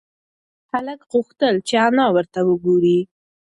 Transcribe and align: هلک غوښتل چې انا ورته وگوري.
هلک 0.71 0.99
غوښتل 1.11 1.55
چې 1.67 1.75
انا 1.87 2.05
ورته 2.15 2.39
وگوري. 2.49 2.99